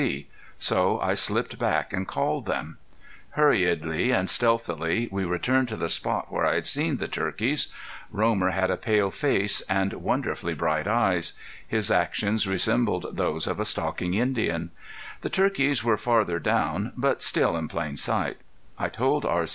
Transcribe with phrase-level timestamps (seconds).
[0.01, 0.27] C.
[0.57, 2.79] So I slipped back and called them.
[3.37, 6.31] [Illustration: ROMER BOY ON HIS FAVORITE STEED] Hurriedly and stealthily we returned to the point
[6.31, 7.67] where I had seen the turkeys.
[8.09, 11.33] Romer had a pale face and wonderfully bright eyes;
[11.67, 14.71] his actions resembled those of a stalking Indian.
[15.19, 18.37] The turkeys were farther down, but still in plain sight.
[18.79, 19.45] I told R.